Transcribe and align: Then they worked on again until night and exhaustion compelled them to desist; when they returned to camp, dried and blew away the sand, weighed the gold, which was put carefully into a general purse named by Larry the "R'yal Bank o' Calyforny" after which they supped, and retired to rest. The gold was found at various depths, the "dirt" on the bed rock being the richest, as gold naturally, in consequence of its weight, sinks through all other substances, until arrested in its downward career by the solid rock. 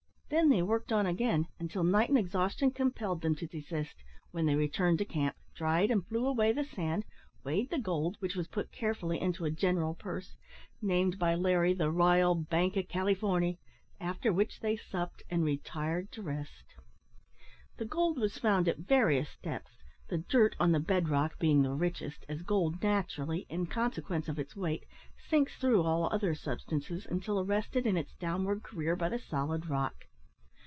Then 0.31 0.47
they 0.47 0.61
worked 0.61 0.93
on 0.93 1.05
again 1.05 1.47
until 1.59 1.83
night 1.83 2.07
and 2.07 2.17
exhaustion 2.17 2.71
compelled 2.71 3.21
them 3.21 3.35
to 3.35 3.45
desist; 3.47 3.97
when 4.31 4.45
they 4.45 4.55
returned 4.55 4.99
to 4.99 5.03
camp, 5.05 5.35
dried 5.53 5.91
and 5.91 6.07
blew 6.07 6.25
away 6.25 6.53
the 6.53 6.63
sand, 6.63 7.03
weighed 7.43 7.69
the 7.69 7.77
gold, 7.77 8.15
which 8.21 8.33
was 8.37 8.47
put 8.47 8.71
carefully 8.71 9.19
into 9.19 9.43
a 9.43 9.51
general 9.51 9.93
purse 9.93 10.37
named 10.81 11.19
by 11.19 11.35
Larry 11.35 11.73
the 11.73 11.91
"R'yal 11.91 12.47
Bank 12.47 12.77
o' 12.77 12.83
Calyforny" 12.83 13.57
after 13.99 14.31
which 14.31 14.61
they 14.61 14.77
supped, 14.77 15.21
and 15.29 15.43
retired 15.43 16.13
to 16.13 16.21
rest. 16.21 16.75
The 17.75 17.83
gold 17.83 18.17
was 18.17 18.37
found 18.37 18.69
at 18.69 18.77
various 18.77 19.35
depths, 19.43 19.81
the 20.07 20.19
"dirt" 20.19 20.55
on 20.61 20.71
the 20.71 20.79
bed 20.79 21.09
rock 21.09 21.39
being 21.39 21.61
the 21.61 21.73
richest, 21.73 22.25
as 22.29 22.41
gold 22.41 22.81
naturally, 22.81 23.47
in 23.49 23.65
consequence 23.65 24.29
of 24.29 24.39
its 24.39 24.55
weight, 24.55 24.85
sinks 25.29 25.55
through 25.57 25.81
all 25.83 26.05
other 26.05 26.33
substances, 26.33 27.05
until 27.05 27.37
arrested 27.37 27.85
in 27.85 27.97
its 27.97 28.13
downward 28.15 28.63
career 28.63 28.95
by 28.95 29.09
the 29.09 29.19
solid 29.19 29.67
rock. 29.69 30.05